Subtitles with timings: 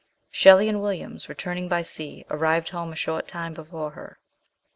[0.31, 4.17] Shelley and Williams, return ing by sea, arrived home a short time before her.